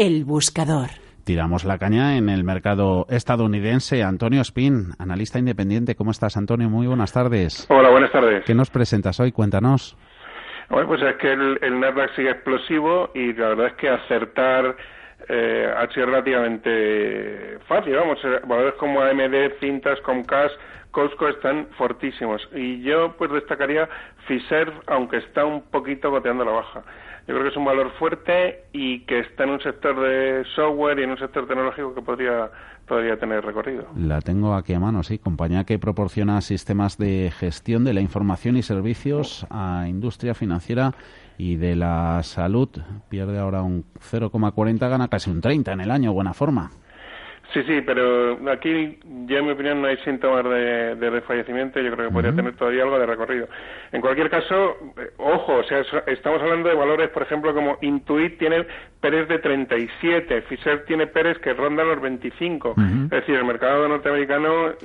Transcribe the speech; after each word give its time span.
El 0.00 0.24
buscador. 0.24 0.88
Tiramos 1.26 1.66
la 1.66 1.76
caña 1.76 2.16
en 2.16 2.30
el 2.30 2.42
mercado 2.42 3.04
estadounidense. 3.10 4.02
Antonio 4.02 4.40
Spin, 4.40 4.94
analista 4.98 5.38
independiente. 5.38 5.94
¿Cómo 5.94 6.10
estás, 6.10 6.38
Antonio? 6.38 6.70
Muy 6.70 6.86
buenas 6.86 7.12
tardes. 7.12 7.66
Hola, 7.68 7.90
buenas 7.90 8.10
tardes. 8.10 8.44
¿Qué 8.46 8.54
nos 8.54 8.70
presentas 8.70 9.20
hoy? 9.20 9.30
Cuéntanos. 9.30 9.98
Bueno, 10.70 10.88
pues 10.88 11.02
es 11.02 11.16
que 11.16 11.30
el, 11.30 11.58
el 11.60 11.78
Nasdaq 11.78 12.16
sigue 12.16 12.30
explosivo 12.30 13.10
y 13.14 13.34
la 13.34 13.48
verdad 13.48 13.66
es 13.66 13.72
que 13.74 13.90
acertar 13.90 14.74
eh, 15.28 15.70
ha 15.76 15.86
sido 15.92 16.06
relativamente 16.06 17.58
fácil. 17.68 17.94
Vamos, 17.96 18.18
eh, 18.24 18.40
valores 18.46 18.76
como 18.78 19.02
AMD, 19.02 19.58
Cintas, 19.60 20.00
Comcast, 20.00 20.54
Costco 20.90 21.28
están 21.28 21.68
fortísimos. 21.78 22.42
Y 22.54 22.82
yo 22.82 23.16
pues 23.16 23.30
destacaría 23.30 23.88
Fiserv, 24.26 24.72
aunque 24.86 25.18
está 25.18 25.44
un 25.44 25.62
poquito 25.62 26.10
goteando 26.10 26.44
la 26.44 26.52
baja. 26.52 26.82
Yo 27.28 27.34
creo 27.34 27.42
que 27.42 27.50
es 27.50 27.56
un 27.56 27.64
valor 27.64 27.92
fuerte 27.98 28.64
y 28.72 29.00
que 29.00 29.20
está 29.20 29.44
en 29.44 29.50
un 29.50 29.60
sector 29.60 30.00
de 30.00 30.44
software 30.56 30.98
y 30.98 31.04
en 31.04 31.10
un 31.10 31.18
sector 31.18 31.46
tecnológico 31.46 31.94
que 31.94 32.02
podría, 32.02 32.50
podría 32.86 33.16
tener 33.18 33.44
recorrido. 33.44 33.86
La 33.96 34.20
tengo 34.20 34.54
aquí 34.54 34.72
a 34.72 34.80
mano, 34.80 35.02
sí. 35.02 35.18
Compañía 35.18 35.64
que 35.64 35.78
proporciona 35.78 36.40
sistemas 36.40 36.98
de 36.98 37.30
gestión 37.30 37.84
de 37.84 37.94
la 37.94 38.00
información 38.00 38.56
y 38.56 38.62
servicios 38.62 39.46
a 39.50 39.86
industria 39.88 40.34
financiera 40.34 40.92
y 41.38 41.56
de 41.56 41.76
la 41.76 42.20
salud. 42.24 42.68
Pierde 43.08 43.38
ahora 43.38 43.62
un 43.62 43.84
0,40, 44.10 44.78
gana 44.88 45.08
casi 45.08 45.30
un 45.30 45.40
30 45.40 45.72
en 45.72 45.80
el 45.82 45.90
año. 45.90 46.12
Buena 46.12 46.34
forma. 46.34 46.70
Sí, 47.52 47.62
sí, 47.64 47.80
pero 47.84 48.38
aquí, 48.50 48.98
ya 49.26 49.38
en 49.38 49.46
mi 49.46 49.50
opinión, 49.52 49.82
no 49.82 49.88
hay 49.88 49.96
síntomas 49.98 50.44
de, 50.44 50.94
de 50.94 51.10
desfallecimiento. 51.10 51.80
Yo 51.80 51.92
creo 51.92 52.08
que 52.08 52.12
podría 52.14 52.30
tener 52.36 52.54
todavía 52.54 52.84
algo 52.84 52.98
de 52.98 53.06
recorrido. 53.06 53.48
En 53.90 54.00
cualquier 54.00 54.30
caso, 54.30 54.76
eh, 54.96 55.10
ojo, 55.16 55.56
o 55.56 55.64
sea, 55.64 55.80
es- 55.80 55.92
estamos 56.06 56.40
hablando 56.40 56.68
de 56.68 56.76
valores, 56.76 57.08
por 57.10 57.22
ejemplo, 57.24 57.52
como 57.52 57.76
Intuit 57.80 58.38
tiene 58.38 58.66
Pérez 59.00 59.26
de 59.28 59.38
37, 59.40 60.42
Fisher 60.42 60.84
tiene 60.84 61.06
Pérez 61.08 61.38
que 61.38 61.52
ronda 61.52 61.82
los 61.82 62.00
25. 62.00 62.74
Es 63.04 63.10
decir, 63.10 63.34
el 63.34 63.44
mercado 63.44 63.88
norteamericano 63.88 64.68
eh, 64.68 64.76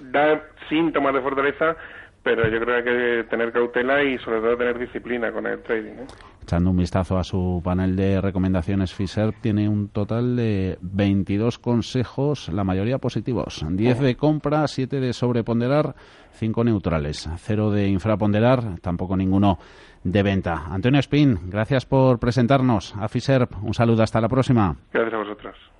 da 0.00 0.42
síntomas 0.68 1.14
de 1.14 1.20
fortaleza, 1.22 1.76
pero 2.22 2.48
yo 2.48 2.60
creo 2.60 2.84
que 2.84 2.90
hay 2.90 2.96
que 3.22 3.30
tener 3.30 3.52
cautela 3.52 4.02
y 4.02 4.18
sobre 4.18 4.40
todo 4.40 4.56
tener 4.56 4.78
disciplina 4.78 5.32
con 5.32 5.46
el 5.46 5.62
trading. 5.62 5.92
¿eh? 5.92 6.06
Echando 6.42 6.70
un 6.70 6.76
vistazo 6.76 7.18
a 7.18 7.24
su 7.24 7.60
panel 7.64 7.96
de 7.96 8.20
recomendaciones, 8.20 8.92
Fisher 8.92 9.32
tiene 9.40 9.68
un 9.68 9.88
total 9.88 10.36
de 10.36 10.78
22 10.80 11.58
consejos, 11.58 12.48
la 12.48 12.64
mayoría 12.64 12.98
positivos. 12.98 13.64
10 13.68 14.00
de 14.00 14.16
compra, 14.16 14.66
7 14.66 15.00
de 15.00 15.12
sobreponderar, 15.12 15.94
5 16.32 16.64
neutrales. 16.64 17.28
0 17.36 17.70
de 17.70 17.88
infraponderar, 17.88 18.80
tampoco 18.80 19.16
ninguno 19.16 19.58
de 20.02 20.22
venta. 20.22 20.66
Antonio 20.70 21.00
Spin, 21.00 21.38
gracias 21.46 21.86
por 21.86 22.18
presentarnos 22.18 22.94
a 22.96 23.08
Fisher. 23.08 23.46
Un 23.62 23.74
saludo, 23.74 24.02
hasta 24.02 24.20
la 24.20 24.28
próxima. 24.28 24.76
Gracias 24.92 25.14
a 25.14 25.18
vosotros. 25.18 25.79